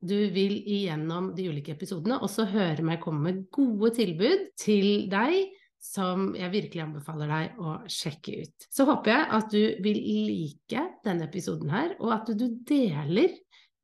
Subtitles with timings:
[0.00, 5.48] du vil igjennom de ulike episodene også høre meg komme med gode tilbud til deg
[5.82, 8.66] som jeg virkelig anbefaler deg å sjekke ut.
[8.70, 13.36] Så håper jeg at du vil like denne episoden her, og at du deler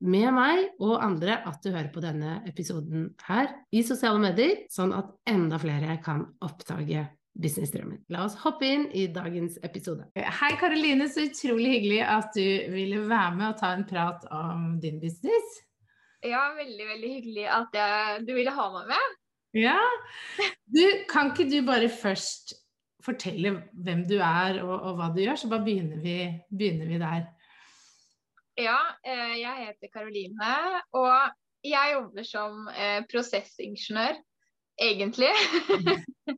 [0.05, 4.93] med meg og andre at du hører på denne episoden her i sosiale medier, sånn
[4.97, 8.05] at enda flere kan oppdage businessdrømmen.
[8.15, 10.07] La oss hoppe inn i dagens episode.
[10.15, 14.75] Hei Karoline, så utrolig hyggelig at du ville være med og ta en prat om
[14.83, 15.63] din business.
[16.25, 19.17] Ja, veldig, veldig hyggelig at jeg, du ville ha meg med.
[19.55, 19.79] Ja.
[20.65, 22.55] Du, kan ikke du bare først
[23.05, 23.53] fortelle
[23.85, 26.17] hvem du er og, og hva du gjør, så bare begynner vi,
[26.49, 27.27] begynner vi der.
[28.59, 30.55] Ja, eh, jeg heter Karoline,
[30.95, 31.13] og
[31.67, 34.21] jeg jobber som eh, prosessingeniør,
[34.81, 35.33] egentlig.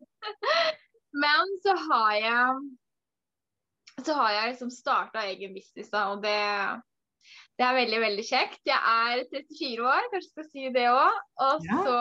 [1.22, 2.64] Men så har jeg
[4.04, 6.36] så har jeg liksom starta egen business, da, og det,
[7.56, 8.60] det, er veldig, veldig kjekt.
[8.68, 11.20] Jeg er 34 år, kanskje skal si det òg.
[11.46, 11.80] Og ja.
[11.86, 11.98] så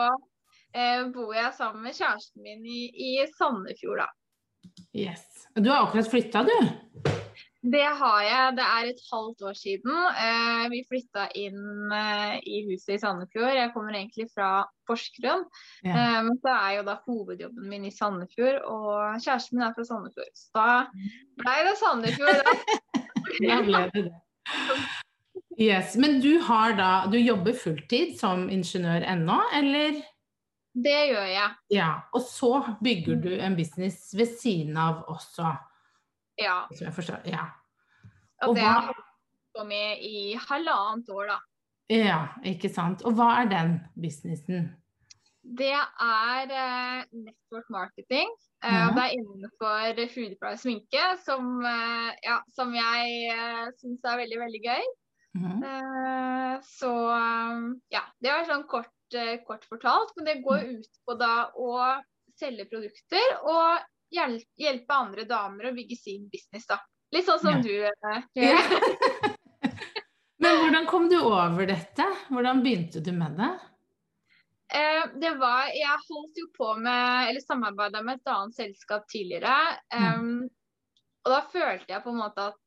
[0.76, 4.10] eh, bor jeg sammen med kjæresten min i, i Sandefjord, da.
[4.96, 5.24] Yes.
[5.56, 6.56] Du har akkurat flytta, du?
[7.66, 8.56] Det har jeg.
[8.58, 9.94] Det er et halvt år siden.
[10.22, 13.54] Eh, vi flytta inn eh, i huset i Sandefjord.
[13.56, 14.50] Jeg kommer egentlig fra
[14.86, 15.42] Porsgrunn.
[15.82, 15.94] Ja.
[15.94, 19.88] Eh, men så er jo da hovedjobben min i Sandefjord, og kjæresten min er fra
[19.88, 20.30] Sandefjord.
[20.36, 20.68] Så da
[21.42, 22.46] ble det Sandefjord.
[23.40, 24.16] Da ble det det.
[25.56, 25.96] Yes.
[25.96, 30.02] Men du har da Du jobber fulltid som ingeniør ennå, eller?
[30.76, 31.52] Det gjør jeg.
[31.72, 31.90] Ja.
[32.12, 32.52] Og så
[32.84, 35.54] bygger du en business ved siden av også.
[36.36, 36.66] Ja.
[36.74, 37.22] Som jeg forstår.
[37.24, 37.46] Ja.
[38.42, 39.04] Og, og det har jeg
[39.56, 41.38] på med i halvannet år, da.
[41.88, 43.06] Ja, ikke sant.
[43.06, 44.68] Og hva er den businessen?
[45.46, 48.28] Det er eh, network marketing.
[48.64, 48.90] Eh, ja.
[48.92, 54.62] Det er innenfor foodply sminke, som, eh, ja, som jeg eh, syns er veldig, veldig
[54.66, 54.88] gøy.
[55.36, 56.62] Mm.
[56.64, 56.92] så
[57.92, 60.14] ja, det var sånn kort, eh, kort fortalt.
[60.16, 60.72] Men det går mm.
[60.80, 61.72] ut på da å
[62.36, 66.78] selge produkter og hjelpe andre damer å bygge sin business, da.
[67.14, 67.62] Litt sånn som ja.
[67.62, 69.34] du uh, gjør.
[70.42, 72.04] Men hvordan kom du over dette?
[72.28, 73.52] Hvordan begynte du med det?
[74.74, 79.54] Eh, det var Jeg holdt jo på med, eller samarbeida med et annet selskap tidligere.
[79.94, 80.48] Um, mm.
[81.26, 82.58] Og da følte jeg på en måte at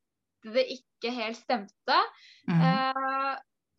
[0.44, 2.00] det ikke helt stemte.
[2.48, 2.60] Mm.
[2.60, 3.32] Eh,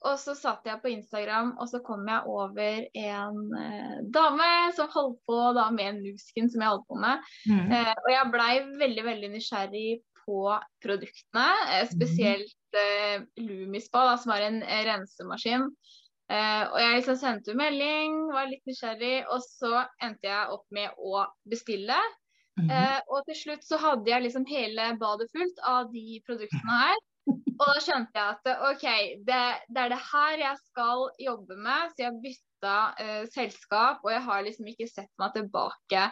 [0.09, 4.89] og så satt jeg på Instagram, og så kom jeg over en eh, dame som
[4.93, 7.27] holdt på da med Nusken, som jeg holdt på med.
[7.45, 7.75] Mm.
[7.77, 9.91] Eh, og jeg blei veldig, veldig nysgjerrig
[10.23, 10.41] på
[10.81, 11.47] produktene.
[11.75, 15.69] Eh, spesielt eh, Lumispa, da, som er en eh, rensemaskin.
[16.31, 20.93] Uh, og jeg liksom sendte melding, var litt nysgjerrig, og så endte jeg opp med
[20.95, 21.97] å bestille.
[22.59, 22.67] Mm.
[23.07, 26.99] og til slutt så hadde jeg liksom hele badet fullt av de produktene her.
[27.61, 28.85] Og da skjønte jeg at OK,
[29.27, 31.91] det, det, er det her jeg skal jobbe med.
[31.93, 36.07] Så jeg bytta eh, selskap, og jeg har liksom ikke sett meg tilbake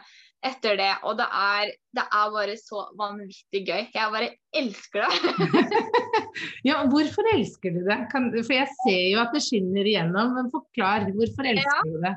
[0.45, 0.91] etter det.
[1.09, 3.89] Og det er, det er bare så vanvittig gøy.
[3.95, 5.49] Jeg bare elsker det.
[6.69, 7.99] ja, hvorfor elsker du det?
[8.13, 11.09] Kan, for jeg ser jo at det skinner igjennom, men forklar.
[11.17, 11.87] Hvorfor elsker ja.
[11.89, 12.15] du det?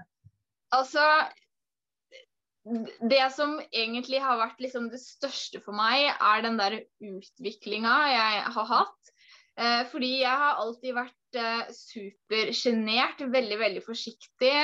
[0.72, 1.08] Altså,
[2.64, 8.44] det som egentlig har vært liksom det største for meg, er den der utviklinga jeg
[8.56, 9.12] har hatt.
[9.60, 14.56] Eh, fordi jeg har alltid vært eh, supersjenert, veldig, veldig forsiktig.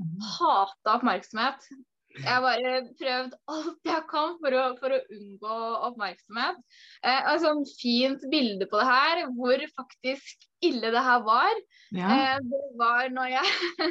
[0.00, 0.22] Mhm.
[0.34, 1.68] Hata oppmerksomhet.
[2.14, 5.54] Jeg har bare prøvd alt jeg kan for å, for å unngå
[5.88, 6.60] oppmerksomhet.
[7.02, 11.62] Eh, et sånt fint bilde på det her, hvor faktisk ille det her var.
[11.96, 12.12] Ja.
[12.14, 13.90] Eh, det var når jeg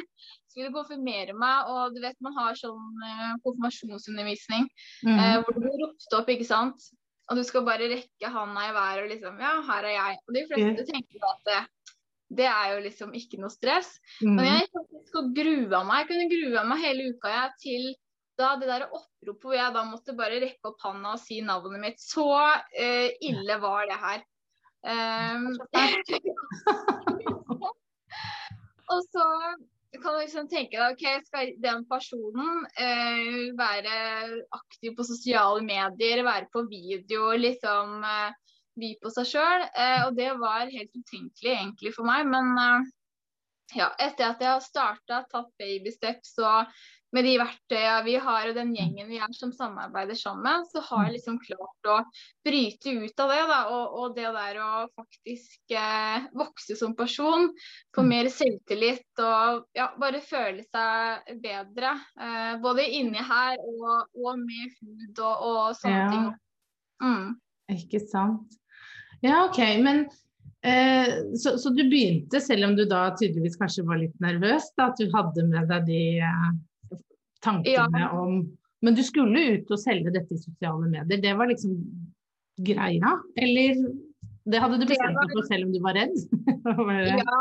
[0.54, 4.68] skulle konfirmere meg, og du vet man har sånn uh, konfirmasjonsundervisning
[5.02, 5.16] mm.
[5.18, 6.92] uh, hvor du ropte opp, ikke sant.
[7.30, 10.18] Og du skal bare rekke handa i været og liksom Ja, her er jeg.
[10.28, 11.60] Og de fleste tenker at det,
[12.40, 13.94] det, er jo liksom ikke noe stress.
[14.20, 14.34] Mm.
[14.36, 16.02] Men jeg faktisk grua meg.
[16.02, 17.84] Jeg kunne grua meg hele uka jeg, til
[18.36, 21.80] da det der oppropet hvor jeg da måtte bare rekke opp handa og si navnet
[21.80, 21.98] mitt.
[22.02, 24.20] Så uh, ille var det her.
[24.84, 25.48] Um,
[28.92, 29.24] og så
[30.02, 33.98] kan liksom tenke deg ok, skal den personen eh, være
[34.56, 38.32] aktiv på sosiale medier, være på video, liksom eh,
[38.80, 39.66] by på seg sjøl.
[39.70, 42.92] Eh, og det var helt utenkelig egentlig for meg, men eh,
[43.72, 46.74] ja, etter at jeg har starta, tatt babysteps og
[47.14, 51.06] med de verktøyene vi har og den gjengen vi er som samarbeider sammen, så har
[51.06, 52.00] jeg liksom klart å
[52.46, 53.42] bryte ut av det.
[53.50, 57.52] Da, og, og det der å faktisk eh, vokse som person,
[57.94, 58.10] få mm.
[58.10, 61.94] mer selvtillit og ja, bare føle seg bedre.
[62.18, 66.10] Eh, både inni her og, og med hud og, og sånne ja.
[66.10, 66.28] ting.
[67.04, 67.30] Mm.
[67.78, 68.58] Ikke sant.
[69.22, 69.62] Ja, OK.
[69.86, 70.08] Men
[70.64, 75.00] så, så, du begynte, selv om du da tydeligvis kanskje var litt nervøs, da, at
[75.00, 77.00] du hadde med deg de eh,
[77.44, 78.10] tankene ja.
[78.16, 78.44] om
[78.84, 81.20] Men du skulle ut og selge dette i sosiale medier.
[81.20, 81.76] Det var liksom
[82.60, 83.14] greia?
[83.40, 83.78] Eller
[84.44, 86.18] det hadde du bestemt deg for selv om du var redd?
[87.24, 87.38] ja,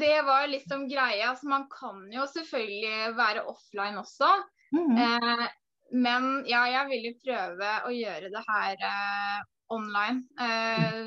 [0.00, 1.34] det var liksom greia.
[1.36, 4.30] Så man kan jo selvfølgelig være offline også.
[4.72, 4.96] Mm.
[4.96, 5.44] Eh,
[5.92, 9.38] men ja, jeg vil jo prøve å gjøre det her eh,
[9.76, 10.24] online.
[10.40, 11.04] Eh,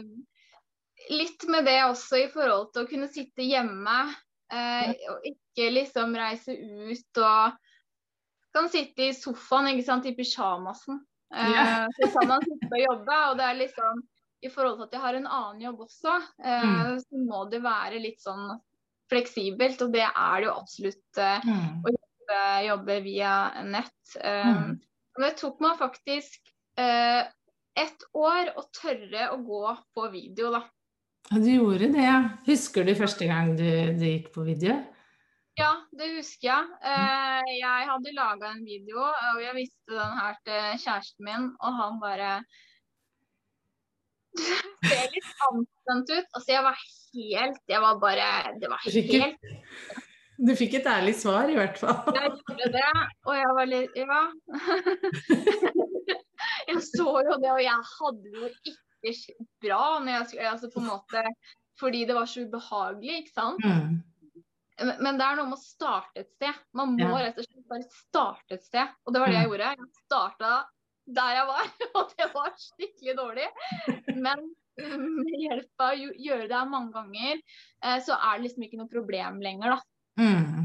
[1.10, 3.98] litt med det også i forhold til å kunne sitte hjemme
[4.54, 7.58] eh, og ikke liksom reise ut og
[8.52, 11.00] kan sitte i sofaen ikke sant, i pysjamasen.
[11.32, 11.88] Yeah.
[11.98, 13.20] så kan man sitte og jobbe.
[13.32, 14.02] Og det er liksom
[14.42, 17.00] i forhold til at jeg har en annen jobb også, eh, mm.
[17.04, 18.56] så må det være litt sånn
[19.12, 19.84] fleksibelt.
[19.86, 21.68] Og det er det jo absolutt eh, mm.
[21.86, 23.36] å jobbe, jobbe, via
[23.68, 24.16] nett.
[24.18, 24.74] Eh, mm.
[25.22, 27.22] Det tok meg faktisk eh,
[27.78, 29.64] ett år å tørre å gå
[29.96, 30.66] på video, da.
[31.30, 32.18] Du gjorde det, ja.
[32.48, 34.80] Husker du første gang du, du gikk på video?
[35.60, 36.68] Ja, det husker jeg.
[36.88, 41.78] Eh, jeg hadde laga en video, og jeg viste den her til kjæresten min, og
[41.78, 42.32] han bare
[44.32, 44.44] Du
[44.88, 46.28] ser litt anspent ut.
[46.34, 48.28] Altså, jeg var helt Jeg var bare
[48.62, 49.50] Det var helt
[50.40, 52.00] Du fikk et ærlig svar, i hvert fall.
[52.16, 52.92] Jeg gjorde det,
[53.28, 54.24] og jeg var litt Ja.
[56.72, 58.72] Jeg så jo det, og jeg hadde jo ikke
[59.64, 61.26] bra når jeg Altså måte
[61.82, 63.64] fordi det var så ubehagelig, ikke sant.
[63.66, 64.02] Mm.
[65.02, 66.60] Men det er noe med å starte et sted.
[66.78, 67.28] Man må ja.
[67.28, 68.92] rett og slett bare starte et sted.
[69.06, 69.72] Og det var det jeg gjorde.
[69.72, 70.52] Jeg starta
[71.12, 73.48] der jeg var, og det var skikkelig dårlig.
[74.14, 74.44] Men
[74.82, 77.42] med hjelp av å gjøre det mange ganger,
[77.84, 79.82] eh, så er det liksom ikke noe problem lenger, da.
[80.22, 80.61] Mm.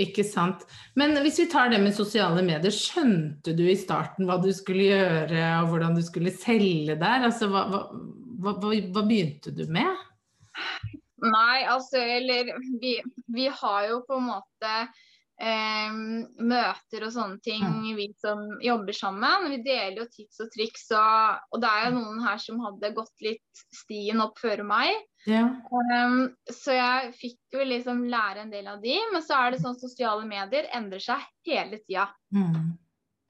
[0.00, 0.64] Ikke sant.
[0.96, 4.88] Men hvis vi tar det med sosiale medier, skjønte du i starten hva du skulle
[4.88, 7.28] gjøre og hvordan du skulle selge der?
[7.28, 7.84] Altså, hva, hva,
[8.40, 9.92] hva, hva begynte du med?
[11.22, 12.50] Nei, altså eller
[12.80, 12.96] vi,
[13.30, 16.00] vi har jo på en måte eh,
[16.42, 17.92] møter og sånne ting, mm.
[17.98, 19.50] vi som jobber sammen.
[19.52, 22.94] Vi deler jo tips og triks, og, og, det er jo noen her som hadde
[22.96, 24.96] gått litt stien opp før meg.
[25.28, 25.44] Ja.
[25.70, 29.62] Um, så jeg fikk jo liksom lære en del av de, men så er det
[29.62, 32.08] sånn sosiale medier endrer seg hele tida.
[32.34, 32.72] Mm.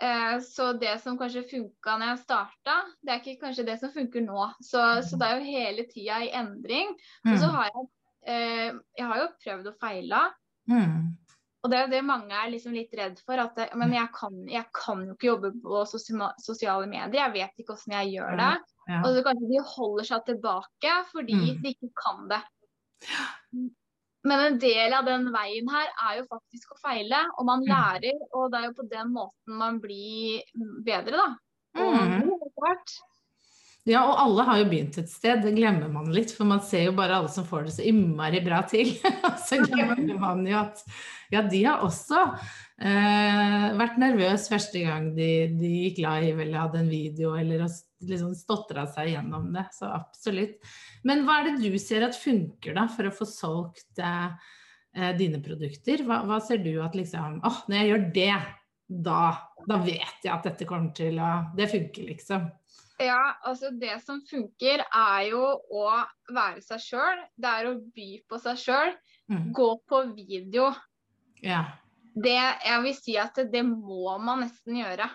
[0.03, 3.93] Uh, så det som kanskje funka når jeg starta, det er ikke kanskje det som
[3.95, 4.49] funker nå.
[4.65, 6.95] Så, så det er jo hele tida i endring.
[7.29, 7.59] Og så mm.
[7.59, 10.25] har jeg uh, Jeg har jo prøvd og feila.
[10.71, 11.12] Mm.
[11.63, 13.39] Og det er jo det mange er liksom litt redd for.
[13.39, 17.21] At men jeg kan, jeg kan, jo ikke jobbe på sosiale medier.
[17.21, 18.55] Jeg vet ikke hvordan jeg gjør det.
[18.89, 18.99] Ja.
[18.99, 21.63] Og så kanskje de holder seg tilbake fordi mm.
[21.63, 22.43] de ikke kan det.
[24.27, 27.71] Men en del av den veien her er jo faktisk å feile, og man mm.
[27.71, 28.27] lærer.
[28.39, 30.43] Og det er jo på den måten man blir
[30.87, 31.31] bedre, da.
[31.83, 32.29] Og mm.
[33.89, 36.31] Ja, og alle har jo begynt et sted, det glemmer man litt.
[36.37, 38.93] For man ser jo bare alle som får det så innmari bra til.
[39.49, 40.85] så glemmer man jo at
[41.33, 46.83] ja, de har også eh, vært nervøs første gang de, de, gikk live eller hadde
[46.85, 47.65] en video eller
[48.07, 49.67] liksom stotra seg gjennom det.
[49.75, 50.61] Så absolutt.
[51.09, 54.51] Men hva er det du ser at funker da for å få solgt eh,
[54.95, 56.07] eh, dine produkter?
[56.07, 58.35] Hva, hva, ser du at liksom åh, oh, når jeg gjør det,
[58.93, 59.25] da,
[59.69, 62.49] da vet jeg at dette kommer til å Det funker, liksom.
[63.03, 65.43] Ja, altså det som funker er jo
[65.75, 65.87] å
[66.31, 67.23] være seg sjøl.
[67.35, 68.93] Det er å by på seg sjøl.
[69.33, 69.49] Mm.
[69.57, 70.71] Gå på video.
[71.43, 71.65] Ja.
[72.13, 75.09] Det, jeg vil si at det, må man nesten gjøre.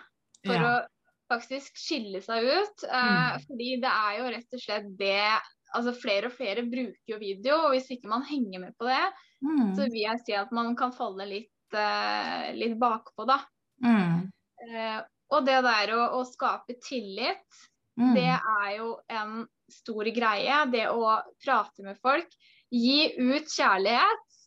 [0.44, 0.72] For ja.
[0.72, 2.84] å faktisk skille seg ut.
[2.88, 3.46] Eh, mm.
[3.46, 5.22] fordi det er jo rett og slett det
[5.76, 9.04] altså flere og flere bruker jo video, og hvis ikke man henger med på det,
[9.44, 9.74] mm.
[9.76, 13.40] så vil jeg si at man kan falle litt, uh, litt bakpå, da.
[13.84, 14.28] Mm.
[14.64, 15.00] Uh,
[15.34, 17.62] og det der å, å skape tillit,
[18.00, 18.12] mm.
[18.16, 20.60] det er jo en stor greie.
[20.72, 22.30] Det å prate med folk.
[22.72, 24.38] Gi ut kjærlighet,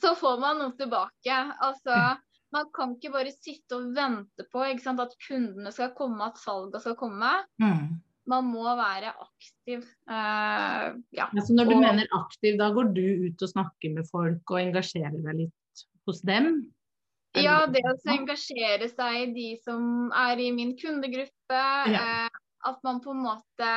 [0.00, 1.40] så får man noe tilbake.
[1.64, 1.98] Altså,
[2.54, 6.98] man kan ikke bare sitte og vente på at kundene skal komme, at salget skal
[7.00, 7.36] komme.
[7.62, 8.00] Mm
[8.30, 9.82] man må være aktiv.
[10.10, 11.28] Uh, ja.
[11.30, 14.60] Altså når du og, mener aktiv, da går du ut og snakker med folk og
[14.60, 16.54] engasjerer deg litt hos dem?
[17.40, 21.60] Ja, det å engasjere seg i de som er i min kundegruppe.
[21.88, 22.26] Ja.
[22.26, 23.70] Eh, at man på en måte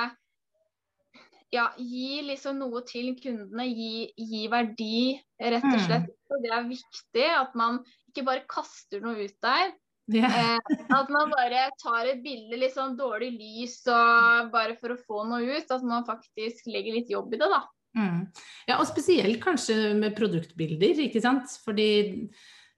[1.53, 5.85] ja, gi liksom noe til kundene, gi, gi verdi, rett og Mm.
[5.85, 6.09] slett.
[6.29, 7.79] Og det er viktig at man
[8.11, 9.71] ikke bare kaster noe ut der.
[10.11, 10.57] Yeah.
[10.57, 14.99] Eh, at man bare tar et bilde litt sånn dårlig lys og bare for å
[14.99, 15.71] få noe ut.
[15.71, 17.63] At man faktisk legger litt jobb i det, da.
[17.95, 18.27] Mm.
[18.67, 21.47] Ja, og spesielt kanskje med produktbilder, ikke sant.
[21.63, 22.29] Fordi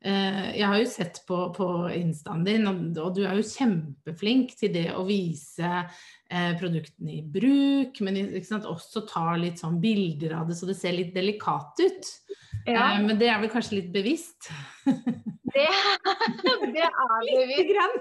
[0.01, 4.91] jeg har jo sett på, på instaen din, og, du er jo kjempeflink til det
[4.93, 10.57] å vise eh, produktene i bruk, men sant, også ta litt sånn bilder av det
[10.59, 12.11] så det ser litt delikat ut.
[12.67, 12.99] Ja.
[12.99, 14.49] men det er vel kanskje litt bevisst?
[14.85, 15.67] det,
[16.75, 17.73] det er bevisst.
[17.73, 17.95] grann.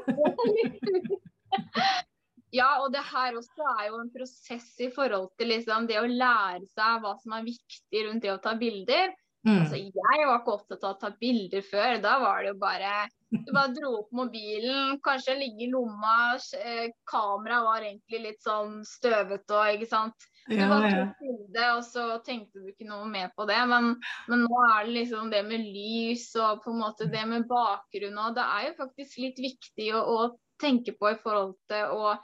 [2.55, 6.07] Ja, og det her også er jo en prosess i forhold til liksom det å
[6.09, 9.13] lære seg hva som er viktig rundt det å ta bilder.
[9.47, 9.93] Altså, Mm.
[9.95, 12.01] jeg var ikke opptatt av å ta bilder før.
[12.03, 13.09] Da var det jo bare
[13.45, 16.39] Du bare dro opp mobilen, kanskje ligge i lomma.
[16.55, 20.15] eh, Kameraet var egentlig litt sånn støvete og ikke sant.
[20.49, 23.59] Du Ja, bare tok bilde, og så tenkte du ikke noe mer på det.
[23.69, 23.97] Men,
[24.29, 28.19] men nå er det liksom det med lys og på en måte det med bakgrunn
[28.19, 32.17] og Det er jo faktisk litt viktig å, å tenke på i forhold til å,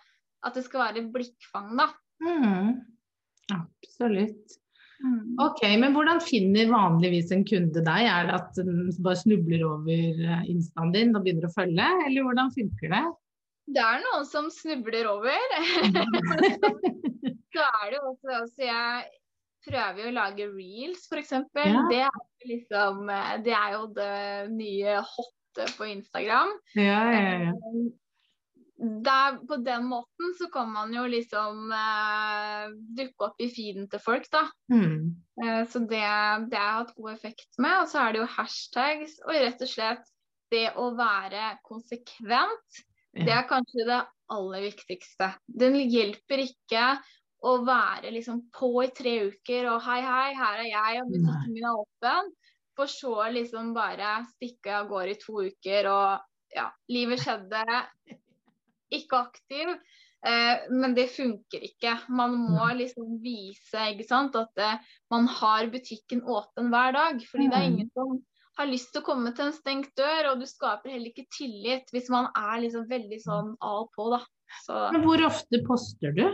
[0.45, 1.91] at det skal være blikkfang, da.
[2.23, 2.79] Mm.
[3.51, 4.62] Absolutt.
[5.43, 8.07] Ok, men hvordan finner vanligvis en kunde deg?
[8.07, 12.27] Er det at den bare snubler over eh, instaen din og begynner å følge, eller
[12.27, 13.03] hvordan funker det?
[13.73, 15.57] Det er noen som snubler over.
[17.55, 19.05] så er det jo også altså Jeg
[19.69, 21.35] prøver jo å lage reels, f.eks.
[21.39, 21.85] Ja.
[21.91, 24.15] Det, er liksom, eh, det er jo det
[24.55, 26.55] nye hotte på Instagram.
[26.79, 27.57] Ja, ja, ja.
[28.83, 34.03] Der, på den måten så kan man jo liksom eh, dukke opp i feeden til
[34.03, 34.47] folk, da.
[34.73, 35.13] Mm.
[35.39, 36.03] Eh, så det,
[36.51, 37.77] det har hatt god effekt med.
[37.85, 40.11] Og så er det jo hashtags og rett og slett
[40.53, 42.83] det å være konsekvent.
[43.13, 44.01] Det er kanskje det
[44.33, 45.31] aller viktigste.
[45.47, 46.85] Den hjelper ikke
[47.43, 51.55] å være liksom på i tre uker og hei, hei, her er jeg og butikken
[51.55, 52.31] min er åpen.
[52.79, 57.65] For så liksom bare stikke av gårde i to uker og ja, livet skjedde.
[58.93, 59.73] Ikke aktiv.
[60.25, 61.97] Eh, men det funker ikke.
[62.15, 64.77] Man må liksom vise sant, at eh,
[65.11, 67.25] man har butikken åpen hver dag.
[67.31, 67.73] Fordi det er Mm.
[67.73, 68.21] ingen som
[68.59, 71.89] har lyst til å komme til en stengt dør, og du skaper heller ikke tillit
[71.91, 74.21] hvis man er liksom veldig sånn av og på, da.
[74.67, 76.27] Så Men hvor ofte poster du?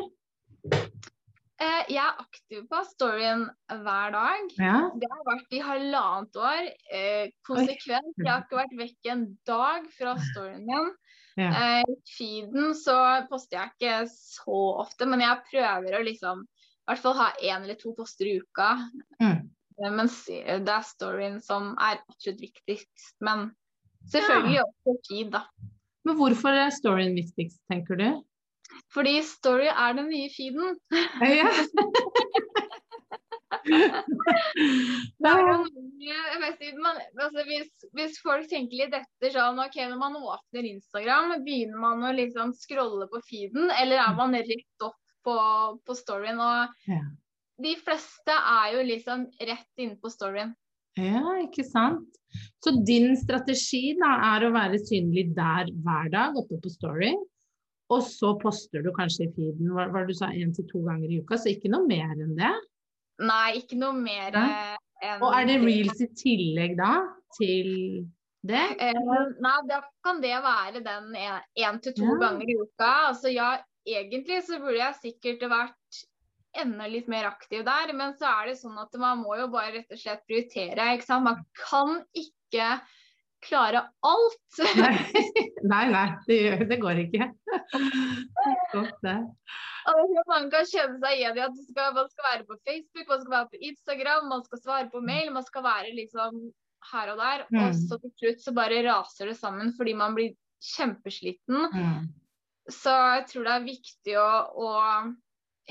[1.61, 4.51] eh, jeg er aktiv på storyen hver dag.
[4.59, 4.79] Ja.
[4.99, 6.69] Det har vært i halvannet år.
[6.93, 8.15] Eh, konsekvent.
[8.19, 10.91] Jeg har ikke vært vekk en dag fra storyen min.
[11.39, 11.51] Ja.
[11.55, 12.97] Eh, I feeden så
[13.31, 17.65] poster jeg ikke så ofte, men jeg prøver å liksom i hvert fall ha én
[17.65, 18.75] eller to poster i uka.
[19.21, 19.49] Mm.
[19.79, 23.11] Eh, Mens det er storyen som er absolutt viktigst.
[23.25, 23.51] Men
[24.13, 25.45] selvfølgelig også feed, da.
[26.09, 28.09] Men hvorfor er storyen viktigst, tenker du?
[28.95, 30.79] Fordi story er den nye feeden.
[31.25, 31.51] Ja.
[35.23, 41.81] Man, altså hvis, hvis folk tenker litt etter sånn OK, når man åpner Instagram, begynner
[41.83, 45.37] man å liksom scrolle på feeden, eller er man rett opp på,
[45.87, 46.39] på storyen?
[46.43, 47.03] Og Ja.
[47.63, 50.55] de fleste er jo liksom rett inne på storyen.
[50.99, 52.07] ja, ikke sant.
[52.65, 57.15] Så din strategi da er å være synlig der hver dag, oppe på story.
[57.89, 61.09] Og så poster du kanskje i feeden, hva hva du sa, én til to ganger
[61.09, 62.51] i uka, så ikke noe mer enn det.
[63.19, 66.93] Nei, ikke noe mer eh, enn Og er det reels i tillegg da
[67.39, 67.73] til
[68.47, 68.67] det?
[68.79, 72.19] Uh, nei, da kan det være den én til to Ja.
[72.23, 72.93] ganger i uka.
[73.11, 73.57] Altså ja,
[73.87, 76.05] egentlig så burde jeg sikkert vært
[76.59, 79.75] enda litt mer aktiv der, men så er det sånn at man må jo bare
[79.77, 80.95] rett og slett prioritere.
[80.95, 81.27] ikke sant?
[81.27, 82.79] Man kan ikke
[83.45, 84.59] klare alt.
[84.83, 84.95] Nei,
[85.63, 87.29] nei, nei det, gjør, det går ikke.
[88.75, 89.17] Godt det.
[89.89, 93.07] Og tror Man kan kjenne seg igjen i at skal, man skal være på Facebook,
[93.09, 96.43] man skal være på Instagram, man skal svare på mail, man skal være liksom
[96.93, 97.47] her og der.
[97.49, 97.79] Og Mm.
[97.89, 100.35] så til slutt så bare raser det sammen fordi man blir
[100.77, 101.69] kjempesliten.
[101.73, 102.09] Mm.
[102.69, 104.31] Så jeg tror det er viktig å,
[104.61, 104.69] å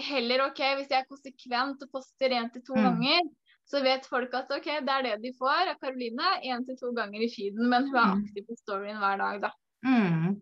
[0.08, 2.84] heller OK, hvis jeg er konsekvent og poster én til to Mm.
[2.88, 3.22] ganger,
[3.68, 6.30] så vet folk at OK, det er det de får av Karoline.
[6.48, 8.22] Én til to ganger i feeden, men hun er Mm.
[8.24, 9.52] aktiv på storyen hver dag, da.
[9.86, 10.42] Mm.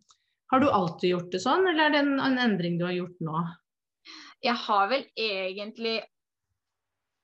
[0.51, 3.17] Har du alltid gjort det sånn, eller er det en, en endring du har gjort
[3.22, 3.41] nå?
[4.46, 6.03] Jeg har vel egentlig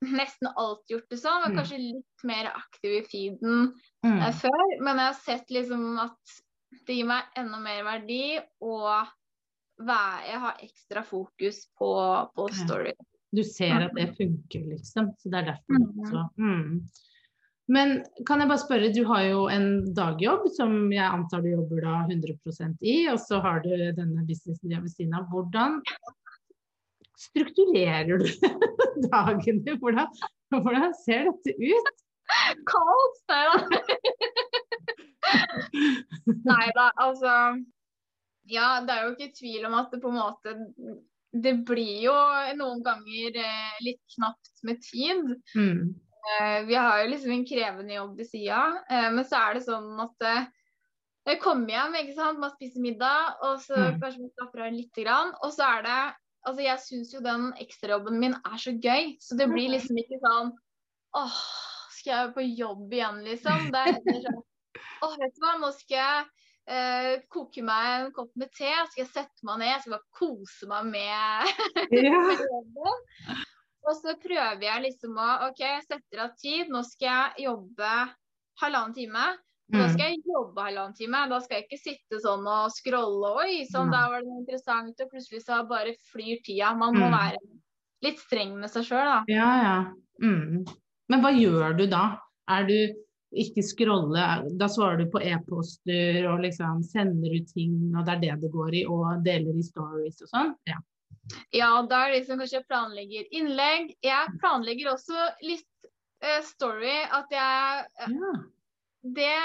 [0.01, 1.57] nesten alltid gjort det sånn, var Mm.
[1.59, 4.21] kanskje litt mer aktiv i feeden Mm.
[4.21, 4.81] eh, før.
[4.81, 6.41] Men jeg har sett liksom at
[6.87, 9.07] det gir meg enda mer verdi, og
[9.79, 11.91] jeg har ekstra fokus på,
[12.35, 12.93] på story.
[13.31, 15.13] Du ser at det funker, liksom.
[15.19, 15.79] Så det er derfor.
[15.79, 15.99] Mhm.
[16.03, 16.27] også.
[16.37, 16.81] Mm.
[17.71, 17.93] Men
[18.27, 21.93] kan jeg bare spørre, du har jo en dagjobb som jeg antar du jobber da
[22.09, 25.29] 100% i, og så har du denne businessen ved siden av.
[25.31, 25.79] Hvordan
[27.21, 28.27] strukturerer du
[29.13, 29.79] dagen din?
[29.79, 30.09] Hvordan,
[30.51, 32.01] hvordan ser dette ut?
[32.67, 33.23] Kaos!
[36.51, 37.31] Nei da, altså
[38.49, 40.55] Ja, det er jo ikke tvil om at det på en måte
[41.31, 42.13] Det blir jo
[42.59, 45.29] noen ganger eh, litt knapt med tid.
[45.55, 45.93] Mm.
[46.21, 49.63] Eh, vi har jo liksom en krevende jobb ved sida, eh, men så er det
[49.65, 50.25] sånn at
[51.29, 53.99] jeg kommer hjem, ikke sant, man spiser middag, og så Mm.
[54.01, 54.93] kanskje man slapper av litt.
[54.97, 55.33] grann.
[55.43, 56.01] Og så er det
[56.43, 60.17] Altså, jeg syns jo den ekstrajobben min er så gøy, så det blir liksom ikke
[60.23, 60.47] sånn
[61.13, 61.35] Åh,
[61.93, 63.67] skal jeg på jobb igjen, liksom?
[63.71, 64.39] Det er heller sånn
[65.05, 66.25] Åh, vet du hva, nå skal jeg
[66.67, 70.09] eh, koke meg en kopp med te, skal jeg sette meg ned, jeg skal bare
[70.19, 71.01] kose meg med
[71.91, 72.25] med.
[73.81, 76.69] Og så prøver jeg liksom å OK, jeg setter av tid.
[76.69, 77.93] Nå skal jeg jobbe
[78.61, 79.23] halvannen time.
[79.71, 79.93] Da Mm.
[79.93, 81.21] skal jeg jobbe halvannen time.
[81.31, 83.31] Da skal jeg ikke sitte sånn og scrolle.
[83.41, 83.91] Oi, sånn, mm.
[83.95, 85.01] da var det interessant.
[85.01, 86.75] Og plutselig så bare flyr tida.
[86.77, 87.17] Man må Mm.
[87.17, 87.37] være
[88.03, 89.23] litt streng med seg sjøl, da.
[89.27, 89.93] Ja, ja.
[90.21, 90.65] Mm.
[91.09, 92.19] Men hva gjør du da?
[92.49, 92.77] Er du
[93.31, 94.27] ikke scrolle,
[94.59, 98.51] da svarer du på e-poster og liksom sender ut ting, og det er det det
[98.53, 100.55] går i, og deler i stories og sånn?
[100.69, 100.79] Ja.
[101.53, 103.91] Ja, da er det liksom kanskje jeg planlegger innlegg.
[104.03, 105.87] Jeg planlegger også litt
[106.25, 106.95] uh, story.
[107.07, 108.31] At jeg eh, ja.
[109.17, 109.35] det,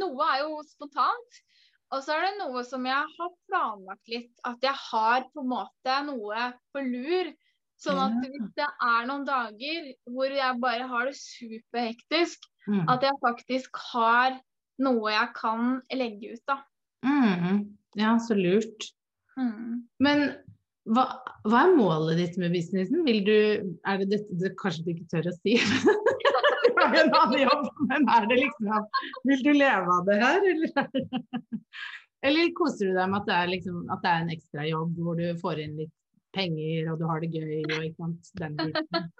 [0.00, 1.40] Noe er jo spontant.
[1.94, 4.32] Og så er det noe som jeg har planlagt litt.
[4.48, 7.30] At jeg har på en måte noe på lur.
[7.84, 12.86] Sånn at hvis det er noen dager hvor jeg bare har det superhektisk, Mm.
[12.88, 14.38] at jeg faktisk har
[14.82, 16.58] noe jeg kan legge ut, da.
[17.04, 17.58] Mm.
[18.00, 18.88] Ja, så lurt.
[19.38, 19.84] Mm.
[20.02, 20.24] Men
[20.84, 21.04] hva,
[21.48, 23.04] hva er målet ditt med businessen?
[23.06, 23.36] Vil du,
[23.86, 25.58] er det dette du kanskje du ikke tør å si?
[26.74, 28.86] Du har en annen jobb, men er det liksom
[29.30, 30.72] Vil du leve av det her, eller?
[30.82, 30.88] er
[32.28, 34.98] Eller koser du deg med at det er, liksom, at det er en ekstra jobb
[35.04, 35.92] hvor du får inn litt
[36.34, 39.10] penger og du har det gøy og ikke sant, den biten?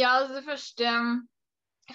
[0.00, 0.92] Ja, altså det første,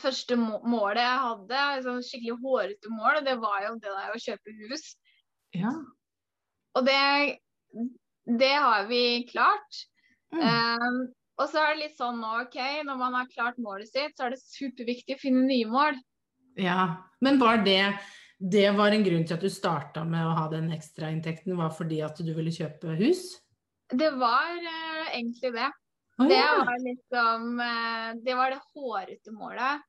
[0.02, 4.56] første målet jeg hadde, altså skikkelig hårete mål, det var jo det der å kjøpe
[4.64, 4.86] hus.
[5.54, 5.74] Ja.
[6.74, 7.02] Og det,
[8.40, 9.84] det har vi klart.
[10.34, 10.42] Mm.
[10.42, 10.98] Um,
[11.42, 14.28] og så er det litt sånn nå, OK, når man har klart målet sitt, så
[14.28, 16.02] er det superviktig å finne nye mål.
[16.60, 16.94] ja.
[17.24, 17.96] Men var det
[18.44, 22.02] det var en grunn til at du starta med å ha den ekstrainntekten, var fordi
[22.04, 23.22] at du ville kjøpe hus?
[23.88, 25.70] Det var uh, egentlig det.
[26.22, 29.82] Å, Det var liksom eh, Det var det hårete målet.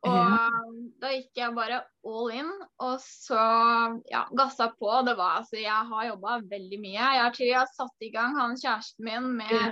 [0.00, 0.48] Og Ja.
[1.02, 2.48] da gikk jeg bare all in,
[2.80, 3.36] og så
[4.08, 4.88] ja, gassa på.
[5.04, 6.96] Det var altså Jeg har jobba veldig mye.
[6.96, 9.66] Jeg har til og med satt i gang han kjæresten min med Ja.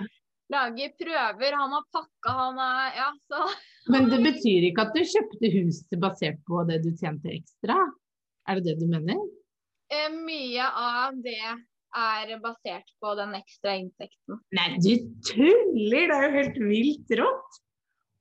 [0.53, 1.57] lage prøver.
[1.57, 3.49] Han har pakka, han er Ja, så
[3.93, 7.79] Men det betyr ikke at du kjøpte hus basert på det du tjente ekstra?
[8.49, 9.17] Er det det du mener?
[9.91, 11.41] eh, mye av det
[11.97, 14.41] er basert på den ekstra inntekten.
[14.57, 14.93] Nei, du
[15.29, 16.11] tuller!
[16.11, 17.61] Det er jo helt vilt rått!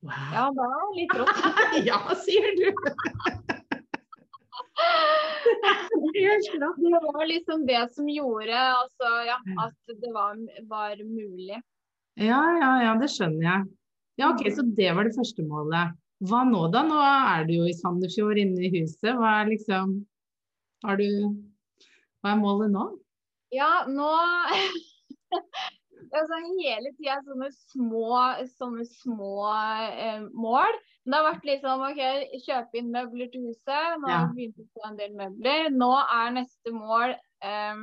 [0.06, 0.28] Wow.
[0.32, 1.40] Ja, det er litt rått.
[1.90, 2.68] Ja, sier du!
[5.58, 10.38] Det var liksom det som gjorde altså, ja, at det var,
[10.70, 11.58] var mulig.
[12.18, 13.66] Ja, ja, ja, det skjønner jeg.
[14.18, 15.94] Ja, ok, Så det var det første målet.
[16.26, 16.82] Hva nå da?
[16.86, 19.12] Nå er du jo i Sandefjord inne i huset.
[19.14, 20.00] Hva er liksom
[20.86, 21.06] Har du
[22.22, 22.88] Hva er målet nå?
[23.54, 24.08] Ja, nå
[26.18, 28.10] altså, Hele tida sånne små,
[28.58, 29.48] sånne små
[29.88, 30.76] eh, mål.
[31.04, 32.02] Men det har vært liksom OK,
[32.44, 33.98] kjøpe inn møbler til huset.
[34.02, 34.28] Nå har Ja.
[34.28, 35.70] vi begynt å få en del møbler.
[35.72, 37.80] Nå er neste mål eh,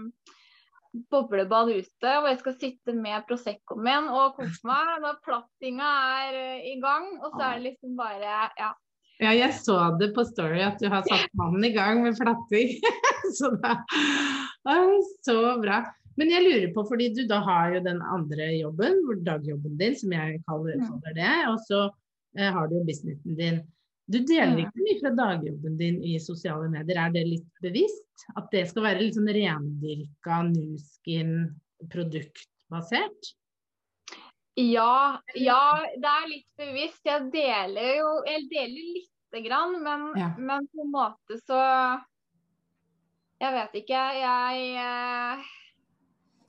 [1.11, 4.93] boblebad ute, hvor jeg skal sitte med Proseccoen min og kose meg.
[5.03, 5.89] Når plattinga
[6.21, 7.09] er eh, i gang.
[7.23, 8.71] Og så er det liksom bare Ja.
[9.23, 12.73] Ja, jeg så det på Story at du har satt mannen i gang med flatting.
[13.37, 13.75] så det
[14.73, 14.89] er
[15.23, 15.83] så bra.
[16.19, 20.11] Men jeg lurer på, fordi du da har jo den andre jobben, dagjobben din, som
[20.15, 20.99] jeg kaller, Mm.
[21.15, 21.79] det, og så
[22.37, 23.61] eh, har du jo businessen din.
[24.11, 24.61] Du deler Mm.
[24.65, 28.27] ikke mye fra dagjobben din i sosiale medier, er det litt bevisst?
[28.37, 31.55] At det skal være litt sånn rendyrka Nuskin
[31.91, 33.33] produktbasert?
[34.55, 35.61] Ja, ja,
[35.99, 37.01] det er litt bevisst.
[37.03, 40.29] Jeg deler jo Jeg deler lite grann, men, Ja.
[40.37, 41.59] men på en måte så
[43.41, 44.01] Jeg vet ikke.
[44.21, 45.43] Jeg eh,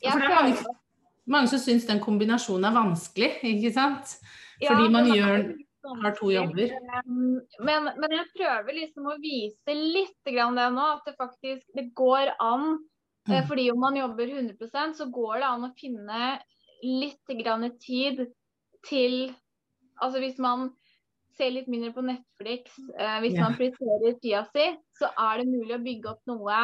[0.03, 0.77] Ja, Jeg for det er mange-
[1.29, 4.13] Mange som syns den kombinasjonen er vanskelig, ikke sant?
[4.63, 5.57] Fordi man gjør,
[6.05, 6.71] har to jobber.
[7.59, 11.93] Men, men jeg prøver liksom å vise litt grann det nå, at det faktisk det
[11.95, 12.79] går an.
[13.29, 13.49] Eh, Mm.
[13.49, 16.39] Fordi om man jobber 100% så går det an å finne
[16.83, 18.27] litt grann tid
[18.87, 19.35] til
[19.97, 20.67] Altså hvis man
[21.33, 23.47] ser litt mindre på Netflix, eh, hvis Ja.
[23.47, 24.67] man prioriterer tida si,
[24.99, 26.59] så er det mulig å bygge opp noe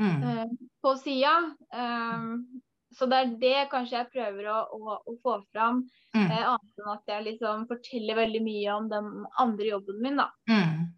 [0.00, 0.22] Mm.
[0.24, 0.46] eh,
[0.82, 1.54] på sida.
[1.76, 2.62] Um,
[2.96, 5.82] så det er det kanskje jeg prøver å, å, å få fram.
[6.16, 6.24] Mm.
[6.30, 10.30] Eh, annet enn at jeg liksom forteller veldig mye om den andre jobben min, da.
[10.48, 10.88] Mm.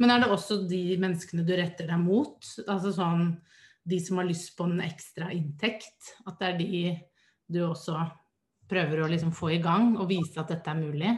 [0.00, 2.40] Men er det også de menneskene du retter deg mot?
[2.66, 3.36] Altså sånn
[3.86, 6.16] de som har lyst på en ekstra inntekt?
[6.26, 6.80] At det er de
[7.52, 8.00] du også
[8.70, 11.14] prøver å liksom få i gang og vise at dette er mulig?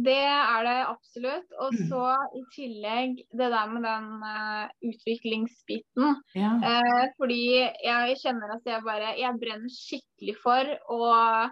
[0.00, 1.48] Det er det absolutt.
[1.60, 1.88] Og Mm.
[1.90, 2.04] så
[2.38, 6.14] i tillegg det der med den uh, utviklingsbiten.
[6.38, 6.52] Ja.
[6.62, 7.40] Uh, fordi
[7.84, 11.50] jeg kjenner at jeg bare Jeg brenner skikkelig for å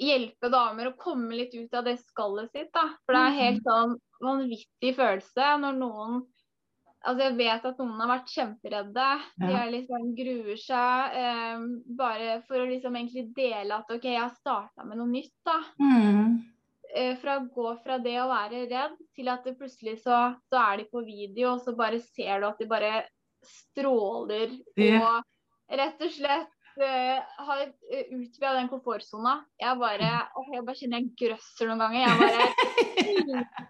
[0.00, 2.70] hjelpe damer å komme litt ut av det skallet sitt.
[2.72, 2.86] da.
[3.04, 6.22] For det er helt sånn vanvittig følelse når noen
[7.02, 9.06] Altså Jeg vet at noen har vært kjemperedde.
[9.42, 11.64] De liksom gruer seg Um,
[11.98, 15.34] bare for å liksom egentlig dele at OK, jeg har starta med noe nytt.
[15.44, 16.38] da Mm.
[16.92, 20.60] Uh, fra å gå fra det å være redd til at det plutselig så, så
[20.60, 23.06] er de på video, og så bare ser du at de bare
[23.42, 25.02] stråler Yeah.
[25.02, 27.62] og rett og slett har
[28.12, 29.44] utvida den komfortsona.
[29.60, 32.00] Jeg bare åh, jeg bare kjenner jeg grøsser noen ganger.
[32.06, 32.38] Jeg bare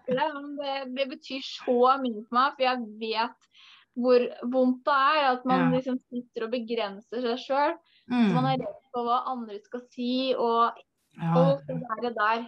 [0.07, 0.87] det.
[0.95, 1.07] det.
[1.11, 3.49] Betyr så mye for meg, for jeg vet
[3.93, 5.69] hvor vondt det er at man Ja.
[5.77, 7.75] liksom sitter og begrenser seg sjøl.
[8.09, 8.31] Mm.
[8.33, 10.73] Man er redd for hva andre skal si, og
[11.19, 11.33] Ja.
[11.37, 12.11] alt det der.
[12.17, 12.47] der.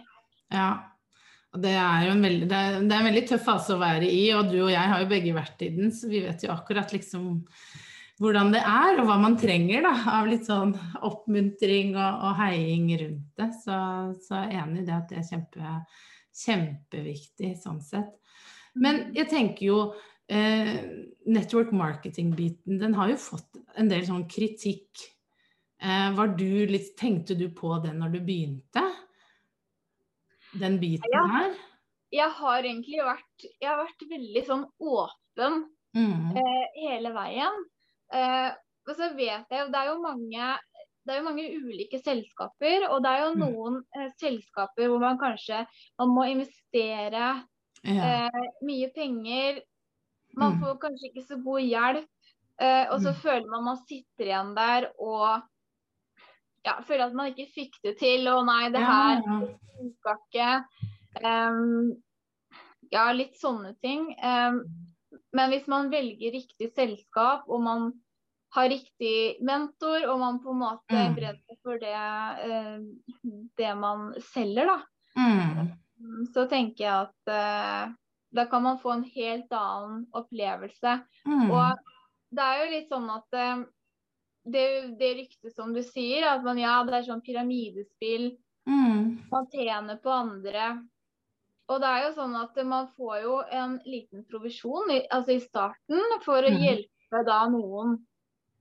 [0.50, 0.70] Ja.
[1.54, 3.78] Og det er jo en veldig, det er, det er en veldig tøff fase å
[3.80, 6.42] være i, og du og jeg har jo begge vært i den, så vi vet
[6.42, 7.46] jo akkurat liksom
[8.20, 10.72] hvordan det er, og hva man trenger da, av litt sånn
[11.04, 13.50] oppmuntring og, og heiing rundt det.
[13.64, 13.76] Så,
[14.24, 15.74] så jeg er enig i det at det er kjempe,
[16.44, 18.14] kjempeviktig sånn sett.
[18.76, 19.78] Men jeg tenker jo
[20.28, 20.78] eh,
[21.28, 25.04] network marketing-biten, den har jo fått en del sånn kritikk.
[25.80, 28.84] Eh, var du litt, tenkte du på den når du begynte?
[30.56, 31.24] Den biten Ja.
[31.36, 31.56] her?
[32.16, 35.64] jeg har egentlig vært, jeg har vært veldig sånn åpen
[35.96, 36.36] Mm.
[36.36, 37.64] eh, hele veien.
[38.12, 38.50] Eh,
[38.86, 40.58] og så vet jeg det er jo mange
[41.06, 43.38] det er jo mange ulike selskaper, og det er jo Mm.
[43.40, 45.66] noen eh, selskaper hvor man kanskje
[45.98, 47.46] man må investere
[47.84, 48.26] Ja.
[48.26, 49.60] eh, mye penger.
[50.36, 50.60] Man Mm.
[50.60, 52.08] får kanskje ikke så god hjelp,
[52.58, 53.20] eh, og så Mm.
[53.22, 55.42] føler man man sitter igjen der og
[56.64, 58.26] ja, føler at man ikke fikk det til.
[58.28, 60.16] Og nei, det her funka ja.
[60.26, 60.64] ikke.
[61.24, 62.02] Um,
[62.92, 64.16] ja, litt sånne ting.
[64.18, 64.64] Em,
[65.36, 67.90] men hvis man velger riktig selskap, og man
[68.56, 71.14] har riktig mentor, og man på en måte Mm.
[71.18, 71.92] brenner for det,
[72.46, 72.78] eh,
[73.58, 74.78] det man selger, da,
[75.16, 75.72] Mm.
[76.32, 77.92] så tenker jeg at eh,
[78.36, 80.96] da kan man få en helt annen opplevelse.
[81.26, 81.50] Mm.
[81.50, 81.78] Og
[82.36, 83.64] det er jo litt sånn at eh,
[84.46, 84.66] det,
[84.98, 88.36] det ryktet som du sier, at man ja, det er sånn pyramidespill
[88.68, 89.28] Mm.
[89.30, 90.82] man tjener på andre.
[91.68, 95.40] Og det er jo sånn at man får jo en liten provisjon i, altså i
[95.42, 96.60] starten for å Mhm.
[96.62, 97.96] hjelpe da noen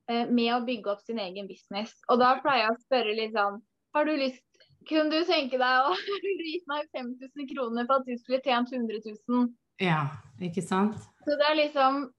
[0.09, 1.93] eh, med å bygge opp sin egen business.
[2.09, 3.61] Og da pleier jeg å spørre litt sånn
[3.93, 4.41] Har du lyst
[4.87, 5.95] Kunne du tenke deg å
[6.45, 9.47] gitt meg 5000 kroner for at du skulle tjent 100 000?
[9.81, 10.07] Ja,
[10.39, 10.95] ikke sant?
[11.25, 12.11] Så det er liksom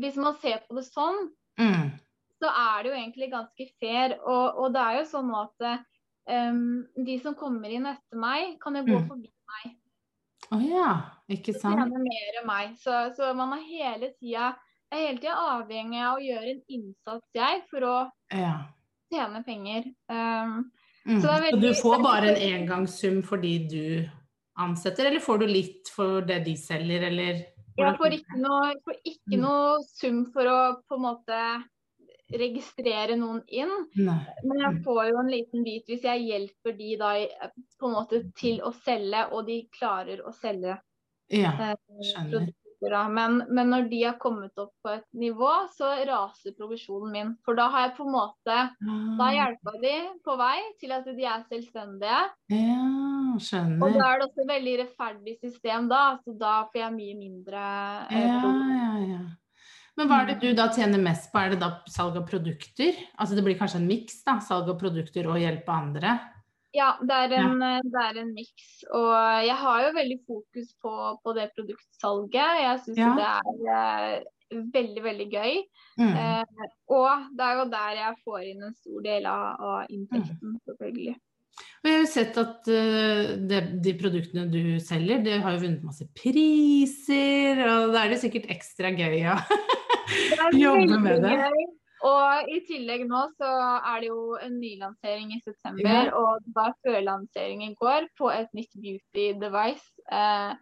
[0.00, 1.30] Hvis man ser på det sånn,
[1.60, 1.90] Mm.
[2.42, 4.18] så er det jo egentlig ganske fair.
[4.24, 5.84] Og, og det er jo sånn at
[6.26, 9.08] um, de som kommer inn etter meg, kan jo gå Mm.
[9.08, 9.30] forbi
[10.52, 10.90] Å ja,
[11.28, 11.78] ikke sant?
[11.80, 12.74] tjene mer enn meg.
[12.78, 14.54] Så, så man er hele tida
[14.92, 18.68] er hele tida avhengig av å gjøre en innsats, jeg, for å Ja.
[19.12, 19.84] tjene penger.
[20.08, 20.70] Um,
[21.06, 21.20] Mm.
[21.20, 24.08] Så er Så du får bare en engangssum fordi du
[24.56, 27.42] ansetter, eller får du litt for det de selger, eller?
[27.76, 31.40] jeg får ikke, noe, får ikke noe sum for å på en måte
[32.32, 34.16] registrere noen inn, Nei.
[34.44, 34.82] men jeg Mm.
[34.84, 37.12] får jo en liten bit hvis jeg hjelper de da
[37.84, 40.78] på en måte til å selge, og de klarer å selge
[41.32, 41.74] Ja, eh,
[42.10, 42.48] skjønner.
[42.48, 47.30] Eh, Men, men når de har kommet opp på et nivå, så raser provisjonen min.
[47.46, 49.92] For da har jeg på en måte Da Ah, hjelpa de
[50.26, 52.18] på vei til at de er selvstendige.
[52.52, 53.80] Ja, skjønner.
[53.86, 56.02] Og da er det også et veldig rettferdig system da.
[56.26, 57.64] Så da får jeg mye mindre
[58.10, 59.22] eh, Ja, ja, ja.
[59.96, 61.38] Men hva er det du da tjener mest på?
[61.40, 62.96] Er det da salg av produkter?
[63.16, 64.40] Altså det blir kanskje en miks, da?
[64.42, 66.18] Salg av produkter og hjelpe andre?
[66.74, 68.06] Ja, det er en, ja.
[68.18, 68.70] en miks.
[68.90, 69.12] Og
[69.46, 72.62] jeg har jo veldig fokus på, på det produktsalget.
[72.64, 73.12] Jeg syns Ja.
[73.18, 75.60] det er eh, veldig, veldig gøy.
[76.00, 76.10] Mm.
[76.10, 80.58] Eh, og det er jo der jeg får inn en stor del av, av inntekten,
[80.66, 81.14] selvfølgelig.
[81.84, 85.84] Og jeg har sett at uh, de, de produktene du selger, det har jo vunnet
[85.86, 89.36] masse priser, og da er det sikkert ekstra gøy å
[90.64, 91.36] Jobbe med det.
[91.44, 91.64] gøy.
[92.04, 96.74] Og i tillegg nå så er det jo en nylansering i september, og det var
[96.84, 99.86] førlansering i går på et nytt beauty device.
[100.12, 100.52] Eh,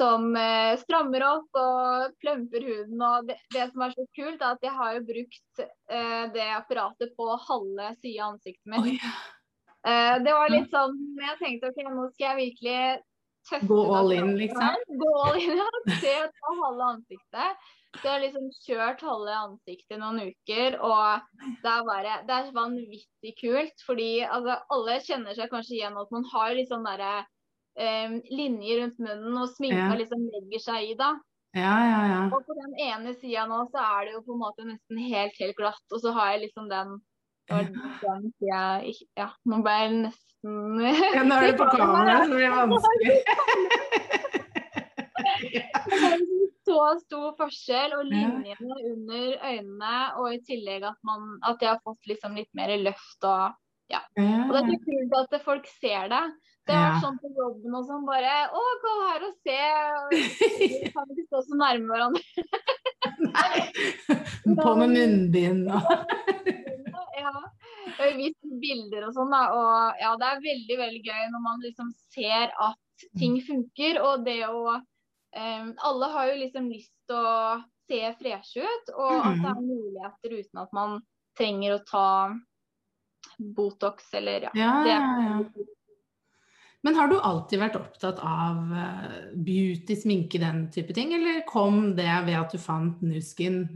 [0.00, 3.02] som eh, strammer opp og plumper huden.
[3.04, 6.48] Og det, det, som er så kult, er at jeg har jo brukt eh, det
[6.56, 8.80] apparatet på halve sida av ansiktet mitt.
[8.80, 10.16] Oh, yeah.
[10.24, 12.80] det var litt sånn Jeg tenkte ok, nå skal jeg virkelig
[13.48, 14.82] tøffe Gå all in, liksom?
[15.02, 15.68] Gå all in, ja.
[16.00, 17.70] Se på halve ansiktet.
[17.98, 21.24] Så jeg har liksom kjørt halve ansiktet noen uker, og
[21.64, 23.82] det er, bare, det er vanvittig kult.
[23.86, 27.16] Fordi altså, alle kjenner seg kanskje igjen at man har sånn derre
[27.74, 29.98] um, linjer rundt munnen, og sminka ja.
[29.98, 31.10] liksom legger seg i, da.
[31.58, 32.22] Ja, ja, ja.
[32.30, 35.34] Og på den ene sida nå så er det jo på en måte nesten helt,
[35.42, 37.00] helt glatt, og så har jeg liksom den
[37.50, 37.74] den
[38.38, 42.54] jeg, ja, nå ble jeg nesten Ja, nå er det på kamera, så blir det
[42.54, 43.18] vanskelig.
[46.80, 51.82] Så stor forskjell, og linjene under øynene, og i tillegg at, man, at jeg har
[51.84, 53.58] fått liksom litt mer løft og
[53.90, 54.04] ja.
[54.14, 56.22] Og det er så kult at folk ser det.
[56.68, 59.56] Det har vært sånn på jobben og sånn bare Å, kom her og se.
[60.12, 62.44] Vi kan ikke stå så nærme hverandre.
[63.34, 63.64] Nei.
[64.60, 65.90] På med munnbind og
[67.20, 67.32] Ja.
[67.98, 69.42] Jeg har vist bilder og sånn, da.
[69.56, 73.98] Og ja, det er veldig, veldig gøy når man liksom ser at ting funker.
[74.06, 74.78] Og det å
[75.30, 79.58] Um, alle har jo liksom lyst til å se freshe ut, og at det er
[79.58, 79.66] mm.
[79.66, 80.96] muligheter uten at man
[81.38, 82.08] trenger å ta
[83.38, 84.50] Botox eller ja.
[84.54, 85.36] ja, ja.
[86.82, 91.92] Men har du alltid vært opptatt av uh, beauty, sminke, den type ting, eller kom
[91.96, 93.66] det ved at du fant Nuskin?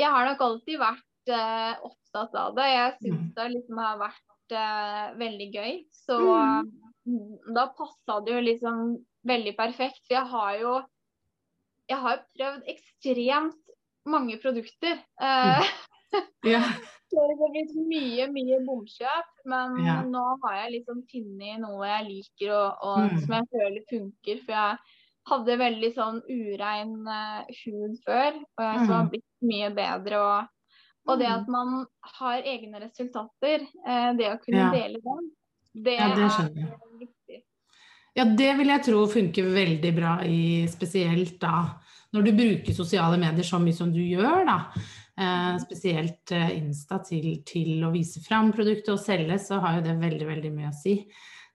[0.00, 2.66] Jeg har nok alltid vært uh, opptatt av det.
[2.72, 3.30] Jeg syns mm.
[3.36, 5.76] det liksom har vært uh, veldig gøy.
[5.94, 7.54] Så mm.
[7.54, 8.82] da passa det jo liksom
[9.26, 10.02] veldig perfekt.
[10.06, 10.78] For jeg har jo
[11.90, 13.74] jeg har prøvd ekstremt
[14.08, 15.00] mange produkter.
[15.22, 15.70] Eh,
[16.46, 16.62] ja.
[17.10, 19.98] det har blitt mye, mye bomkjøp, men ja.
[20.06, 23.20] nå har jeg liksom funnet noe jeg liker og, og mm.
[23.24, 24.42] som jeg føler funker.
[24.46, 24.96] For jeg
[25.30, 28.88] hadde veldig sånn urein uh, hud før, og jeg mm.
[28.94, 30.22] har blitt mye bedre.
[30.22, 31.34] Og, og, det mm.
[31.36, 31.76] at man
[32.16, 34.72] har egne resultater, uh, det å kunne ja.
[34.78, 35.30] dele dem,
[35.74, 36.54] det, ja, det er
[36.98, 37.19] viktig.
[38.16, 41.62] Ja, det vil jeg tro funker veldig bra i spesielt da
[42.10, 44.56] når du bruker sosiale medier så mye som du gjør, da.
[45.20, 49.84] Eh, spesielt eh, Insta til, til, å vise fram produktet og selge, så har jo
[49.86, 50.96] det veldig, veldig mye å si.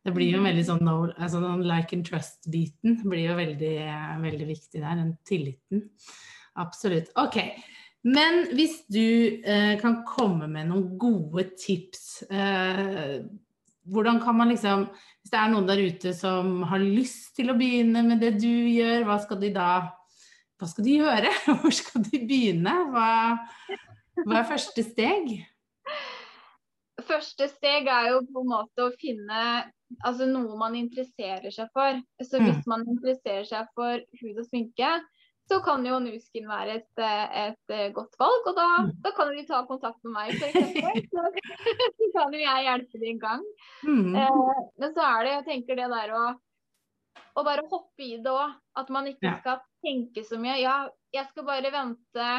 [0.06, 3.76] Det blir jo veldig sånn no, altså like and trust-biten blir jo veldig,
[4.22, 5.00] veldig viktig der.
[5.02, 5.88] Den tilliten.
[6.62, 7.10] Absolutt.
[7.20, 7.40] Ok.
[8.06, 13.18] Men hvis du eh, kan komme med noen gode tips eh,
[13.86, 14.88] hvordan kan man liksom
[15.22, 18.50] Hvis det er noen der ute som har lyst til å begynne med det du
[18.50, 19.70] gjør, hva skal de da
[20.60, 21.32] Hva skal de gjøre?
[21.62, 22.76] Hvor skal de begynne?
[22.94, 23.10] Hva,
[24.24, 25.34] hva er første steg?
[27.06, 29.42] Første steg er jo på en måte å finne
[30.06, 32.00] altså noe man interesserer seg for.
[32.24, 32.70] Så hvis mm.
[32.72, 34.94] man interesserer seg for hud og sminke,
[35.48, 38.48] så kan jo Nuskin være et, et, eh, godt valg.
[38.50, 38.90] Og da, mm.
[39.04, 41.12] da kan de ta kontakt med meg, f.eks.
[41.14, 41.28] Så,
[42.00, 43.46] så kan jo jeg hjelpe dem i gang.
[43.86, 44.16] Mm.
[44.22, 46.26] Eh, men så er det, jeg tenker det der å,
[47.36, 48.58] å bare hoppe i det òg.
[48.76, 50.58] At man ikke skal tenke så mye.
[50.64, 50.80] Ja,
[51.16, 52.30] jeg skal bare vente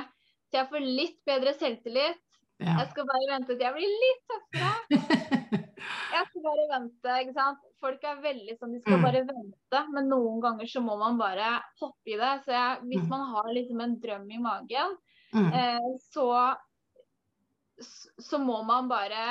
[0.51, 2.21] til jeg får litt bedre selvtillit.
[2.57, 2.79] Ja.
[2.81, 5.63] Jeg skal bare vente til jeg blir litt tøffere.
[5.87, 7.67] Jeg skal bare vente, ikke sant.
[7.83, 9.05] Folk er veldig sånn, de skal mm.
[9.05, 9.83] bare vente.
[9.93, 11.51] Men noen ganger så må man bare
[11.83, 12.33] hoppe i det.
[12.47, 13.11] Så jeg, hvis mm.
[13.13, 14.97] man har liksom en drøm i magen,
[15.37, 15.51] mm.
[15.61, 16.27] eh, så,
[18.31, 19.27] så må man bare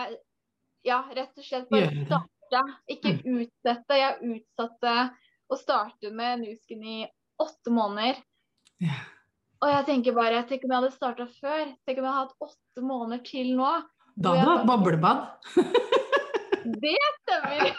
[0.86, 2.64] ja, rett og slett bare starte.
[2.94, 3.98] Ikke utsette.
[3.98, 4.96] Jeg utsatte
[5.50, 7.02] å starte med Nusken i
[7.42, 8.22] åtte måneder.
[8.84, 9.15] Yeah.
[9.64, 11.64] Og jeg tenker bare, tenk om jeg hadde starta før.
[11.88, 13.72] Tenk om jeg hadde hatt åtte måneder til nå.
[14.16, 15.20] Da hadde du hatt boblebad.
[16.84, 17.62] Det stemmer.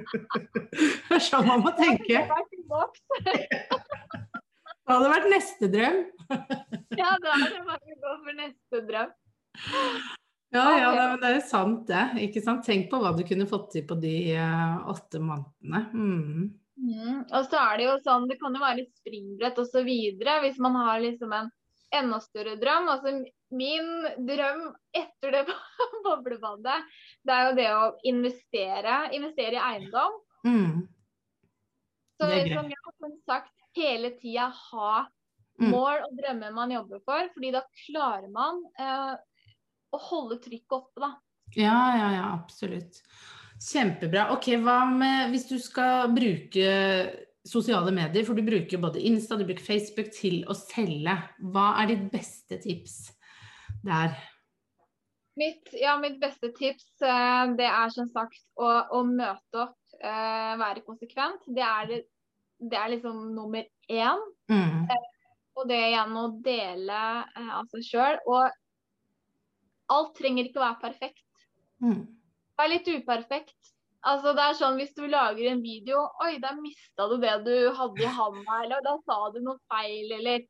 [0.00, 2.22] Det er sånn man må tenke.
[4.90, 6.00] Det hadde vært neste drøm.
[7.00, 9.12] Ja, da hadde det bare gå for neste drøm.
[10.50, 12.02] Ja, ja, det er sant det.
[12.26, 12.64] Ikke sant?
[12.66, 15.84] Tenk på hva du kunne fått til på de uh, åtte månedene.
[15.94, 16.48] Mm.
[16.80, 17.24] Mm.
[17.28, 19.88] Og så er det jo sånn, det kan jo være litt springbrett osv.
[19.90, 21.50] hvis man har liksom en
[21.94, 22.88] enda større drøm.
[22.88, 23.12] Altså
[23.50, 23.90] min
[24.26, 24.66] drøm
[24.96, 25.44] etter det
[26.06, 26.78] boblebadet,
[27.26, 30.20] det er jo det å investere, investere i eiendom.
[30.46, 30.76] Mm.
[32.20, 34.92] Så som jeg har sagt, hele tida ha
[35.60, 35.70] mm.
[35.72, 37.28] mål og drømmer man jobber for.
[37.34, 39.14] fordi da klarer man eh,
[39.90, 41.14] å holde trykket oppe, da.
[41.56, 43.00] Ja, ja, ja, absolutt.
[43.60, 44.30] Kjempebra.
[44.34, 46.70] Ok, hva med hvis du skal bruke
[47.46, 51.16] sosiale medier, for du bruker både Insta, du bruker Facebook til å selge.
[51.52, 53.02] Hva er ditt beste tips?
[53.82, 54.16] der?
[55.34, 60.56] Mitt, ja, mitt beste tips eh, det er som sagt å, å møte opp, eh,
[60.60, 61.46] være konsekvent.
[61.48, 62.02] Det er
[62.60, 64.24] det er liksom nummer én.
[64.52, 64.88] Mm.
[65.56, 68.18] Og det igjen å dele eh, av seg sjøl.
[68.28, 71.46] Og alt trenger ikke å være perfekt.
[71.80, 72.02] Mm.
[72.60, 73.56] Vær litt uperfekt.
[74.00, 77.52] Altså det er sånn Hvis du lager en video Oi, der mista du det du
[77.76, 80.46] hadde i handa, eller da sa du noe feil, eller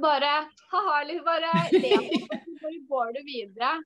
[0.00, 0.30] Bare
[0.72, 1.90] ha-ha, litt bare le
[2.64, 3.76] så går du videre.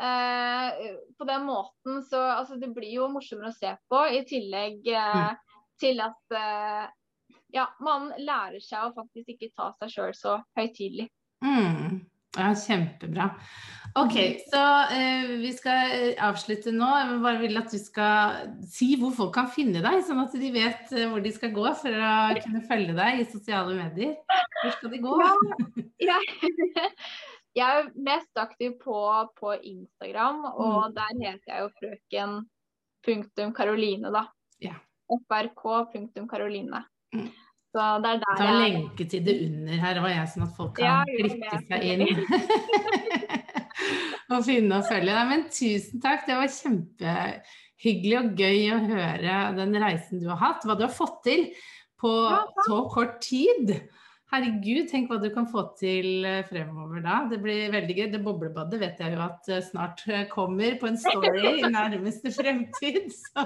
[0.00, 4.88] Eh, på den måten så altså det blir jo morsommere å se på, i tillegg
[4.88, 6.86] eh, til at eh,
[7.52, 11.10] ja, man lærer seg å faktisk ikke ta seg sjøl så høytidelig.
[11.44, 12.00] Mm.
[12.38, 13.28] Ja, kjempebra.
[13.94, 14.14] Ok,
[14.48, 16.86] så uh, vi skal eh, avslutte nå.
[16.96, 20.48] Jeg bare vil at du skal si hvor folk kan finne deg, sånn at de
[20.54, 24.14] vet eh, hvor de skal gå for å kunne følge deg i sosiale medier.
[24.62, 25.18] Hvor skal de gå?
[25.20, 25.34] Ja,
[26.08, 26.88] jeg,
[27.60, 28.96] jeg er mest aktiv på,
[29.36, 30.96] på Instagram, og Mm.
[30.96, 32.36] der heter jeg jo frøken
[33.04, 34.24] punktum Karoline, da.
[34.62, 34.78] Ja.
[37.12, 37.28] Mm.
[37.72, 40.56] Så det er der Ta jeg lenke til det under her òg, jeg, sånn at
[40.56, 42.02] folk kan Ja, klikke seg inn.
[44.38, 45.30] og finne og følge deg.
[45.30, 50.66] Men tusen takk, det var kjempehyggelig og gøy å høre den reisen du har hatt.
[50.66, 51.48] Hva du har fått til
[52.02, 53.76] på Ja, så kort tid.
[54.32, 57.18] Herregud, tenk hva du kan få til eh, fremover da.
[57.28, 58.06] Det blir veldig gøy.
[58.14, 62.32] Det boblebadet vet jeg jo at eh, snart eh, kommer på en story i nærmeste
[62.38, 63.10] fremtid.
[63.12, 63.44] Så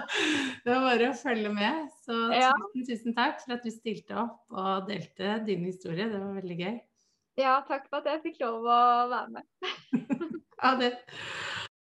[0.63, 1.91] det var bare å følge med.
[2.07, 6.07] Så tusen, tusen takk for at du stilte opp og delte din historie.
[6.07, 6.79] Det var veldig gøy.
[7.43, 10.37] Ja, takk for at jeg fikk lov å være med.
[10.59, 10.93] Ha det.